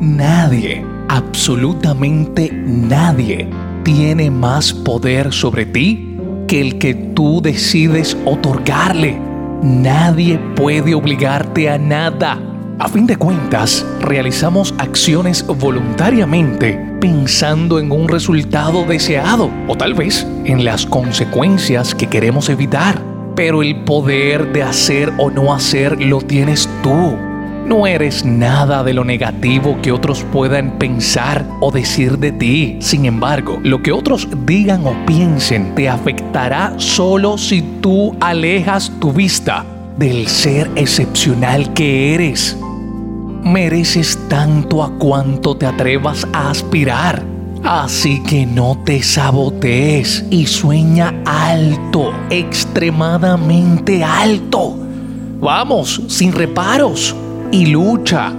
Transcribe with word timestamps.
Nadie, 0.00 0.84
absolutamente 1.08 2.50
nadie, 2.52 3.48
tiene 3.84 4.30
más 4.30 4.72
poder 4.72 5.32
sobre 5.32 5.66
ti 5.66 6.18
que 6.48 6.60
el 6.60 6.78
que 6.78 6.94
tú 6.94 7.40
decides 7.40 8.16
otorgarle. 8.24 9.18
Nadie 9.62 10.38
puede 10.56 10.94
obligarte 10.94 11.70
a 11.70 11.78
nada. 11.78 12.38
A 12.80 12.88
fin 12.88 13.06
de 13.06 13.16
cuentas, 13.16 13.86
realizamos 14.00 14.74
acciones 14.78 15.46
voluntariamente 15.46 16.72
pensando 17.00 17.78
en 17.78 17.92
un 17.92 18.08
resultado 18.08 18.84
deseado 18.84 19.48
o 19.68 19.76
tal 19.76 19.94
vez 19.94 20.26
en 20.44 20.64
las 20.64 20.86
consecuencias 20.86 21.94
que 21.94 22.08
queremos 22.08 22.48
evitar. 22.48 23.00
Pero 23.36 23.62
el 23.62 23.84
poder 23.84 24.52
de 24.52 24.64
hacer 24.64 25.12
o 25.18 25.30
no 25.30 25.54
hacer 25.54 26.02
lo 26.02 26.20
tienes 26.20 26.68
tú. 26.82 27.16
No 27.66 27.86
eres 27.86 28.26
nada 28.26 28.84
de 28.84 28.92
lo 28.92 29.04
negativo 29.04 29.78
que 29.80 29.90
otros 29.90 30.22
puedan 30.30 30.78
pensar 30.78 31.46
o 31.60 31.70
decir 31.70 32.18
de 32.18 32.30
ti. 32.30 32.76
Sin 32.80 33.06
embargo, 33.06 33.58
lo 33.62 33.82
que 33.82 33.90
otros 33.90 34.28
digan 34.44 34.86
o 34.86 34.94
piensen 35.06 35.74
te 35.74 35.88
afectará 35.88 36.74
solo 36.76 37.38
si 37.38 37.62
tú 37.80 38.14
alejas 38.20 38.92
tu 39.00 39.12
vista 39.12 39.64
del 39.96 40.28
ser 40.28 40.70
excepcional 40.76 41.72
que 41.72 42.14
eres. 42.14 42.54
Mereces 43.42 44.18
tanto 44.28 44.82
a 44.82 44.90
cuanto 44.98 45.56
te 45.56 45.64
atrevas 45.64 46.26
a 46.34 46.50
aspirar. 46.50 47.22
Así 47.62 48.22
que 48.24 48.44
no 48.44 48.76
te 48.84 49.02
sabotees 49.02 50.22
y 50.28 50.44
sueña 50.44 51.14
alto, 51.24 52.12
extremadamente 52.28 54.04
alto. 54.04 54.76
Vamos, 55.40 56.02
sin 56.08 56.32
reparos 56.32 57.16
y 57.54 57.66
lucha. 57.66 58.32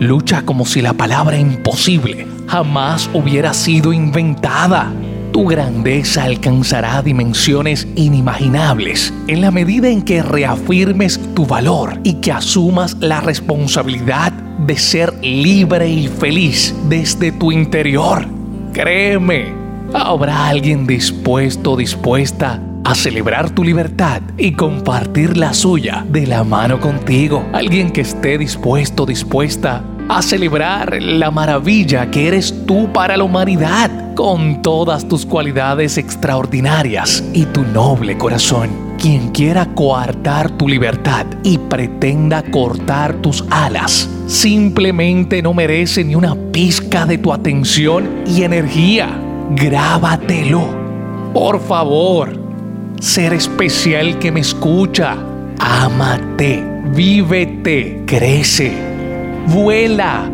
Lucha 0.00 0.42
como 0.42 0.66
si 0.66 0.82
la 0.82 0.92
palabra 0.92 1.38
imposible 1.38 2.26
jamás 2.48 3.08
hubiera 3.14 3.54
sido 3.54 3.92
inventada. 3.92 4.92
Tu 5.32 5.46
grandeza 5.46 6.24
alcanzará 6.24 7.00
dimensiones 7.02 7.86
inimaginables 7.94 9.14
en 9.28 9.42
la 9.42 9.52
medida 9.52 9.88
en 9.88 10.02
que 10.02 10.24
reafirmes 10.24 11.20
tu 11.34 11.46
valor 11.46 12.00
y 12.02 12.14
que 12.14 12.32
asumas 12.32 12.96
la 12.98 13.20
responsabilidad 13.20 14.32
de 14.32 14.76
ser 14.76 15.14
libre 15.22 15.88
y 15.88 16.08
feliz 16.08 16.74
desde 16.88 17.30
tu 17.30 17.52
interior. 17.52 18.26
Créeme, 18.72 19.52
habrá 19.94 20.48
alguien 20.48 20.84
dispuesto, 20.84 21.76
dispuesta 21.76 22.60
a 22.88 22.94
celebrar 22.94 23.50
tu 23.50 23.64
libertad 23.64 24.22
y 24.38 24.52
compartir 24.52 25.36
la 25.36 25.52
suya 25.52 26.06
de 26.08 26.26
la 26.26 26.42
mano 26.42 26.80
contigo. 26.80 27.44
Alguien 27.52 27.90
que 27.90 28.00
esté 28.00 28.38
dispuesto, 28.38 29.04
dispuesta 29.04 29.84
a 30.08 30.22
celebrar 30.22 30.96
la 31.02 31.30
maravilla 31.30 32.10
que 32.10 32.28
eres 32.28 32.64
tú 32.64 32.90
para 32.90 33.18
la 33.18 33.24
humanidad 33.24 34.14
con 34.14 34.62
todas 34.62 35.06
tus 35.06 35.26
cualidades 35.26 35.98
extraordinarias 35.98 37.22
y 37.34 37.44
tu 37.44 37.62
noble 37.62 38.16
corazón. 38.16 38.70
Quien 38.98 39.32
quiera 39.32 39.66
coartar 39.74 40.50
tu 40.52 40.66
libertad 40.66 41.26
y 41.42 41.58
pretenda 41.58 42.42
cortar 42.42 43.16
tus 43.16 43.44
alas, 43.50 44.08
simplemente 44.26 45.42
no 45.42 45.52
merece 45.52 46.04
ni 46.04 46.14
una 46.14 46.34
pizca 46.52 47.04
de 47.04 47.18
tu 47.18 47.34
atención 47.34 48.24
y 48.26 48.44
energía. 48.44 49.10
Grábatelo. 49.50 50.88
Por 51.34 51.60
favor, 51.60 52.47
ser 53.00 53.32
especial 53.32 54.18
que 54.18 54.32
me 54.32 54.40
escucha. 54.40 55.16
Ámate, 55.58 56.64
vívete, 56.94 58.02
crece, 58.06 58.72
vuela, 59.48 60.30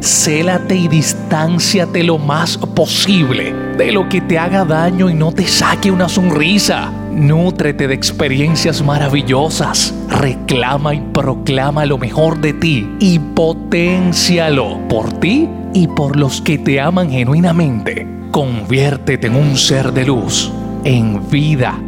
célate 0.00 0.74
y 0.76 0.88
distánciate 0.88 2.02
lo 2.02 2.18
más 2.18 2.56
posible 2.58 3.52
de 3.76 3.92
lo 3.92 4.08
que 4.08 4.20
te 4.20 4.38
haga 4.38 4.64
daño 4.64 5.08
y 5.10 5.14
no 5.14 5.32
te 5.32 5.46
saque 5.46 5.90
una 5.90 6.08
sonrisa. 6.08 6.92
Nútrete 7.12 7.88
de 7.88 7.94
experiencias 7.94 8.82
maravillosas, 8.82 9.94
reclama 10.08 10.94
y 10.94 11.00
proclama 11.12 11.84
lo 11.84 11.98
mejor 11.98 12.40
de 12.40 12.52
ti 12.54 12.88
y 13.00 13.18
potencialo 13.18 14.78
por 14.88 15.12
ti 15.14 15.48
y 15.74 15.88
por 15.88 16.16
los 16.16 16.40
que 16.40 16.58
te 16.58 16.80
aman 16.80 17.10
genuinamente. 17.10 18.06
Conviértete 18.30 19.26
en 19.26 19.36
un 19.36 19.56
ser 19.56 19.92
de 19.92 20.06
luz, 20.06 20.50
en 20.84 21.28
vida 21.28 21.78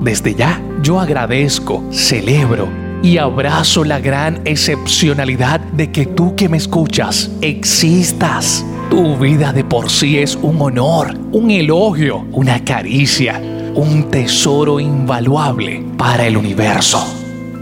desde 0.00 0.34
ya 0.34 0.60
yo 0.82 1.00
agradezco, 1.00 1.82
celebro 1.90 2.68
y 3.02 3.18
abrazo 3.18 3.84
la 3.84 4.00
gran 4.00 4.40
excepcionalidad 4.46 5.60
de 5.60 5.92
que 5.92 6.06
tú 6.06 6.34
que 6.36 6.48
me 6.48 6.56
escuchas 6.56 7.30
existas. 7.42 8.64
Tu 8.90 9.16
vida 9.16 9.52
de 9.52 9.64
por 9.64 9.90
sí 9.90 10.18
es 10.18 10.36
un 10.36 10.60
honor, 10.60 11.18
un 11.32 11.50
elogio, 11.50 12.26
una 12.32 12.64
caricia, 12.64 13.40
un 13.74 14.08
tesoro 14.10 14.80
invaluable 14.80 15.84
para 15.98 16.26
el 16.26 16.36
universo. 16.36 17.04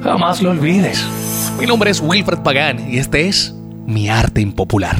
Jamás 0.02 0.42
lo 0.42 0.50
olvides. 0.50 1.04
Mi 1.58 1.66
nombre 1.66 1.90
es 1.90 2.00
Wilfred 2.00 2.38
Pagán 2.40 2.90
y 2.92 2.98
este 2.98 3.28
es 3.28 3.54
Mi 3.86 4.08
Arte 4.08 4.40
Impopular. 4.40 4.96